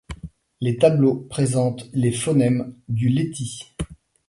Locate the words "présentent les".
1.29-2.11